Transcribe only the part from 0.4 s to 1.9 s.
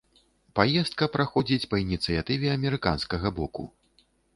Паездка праходзіць па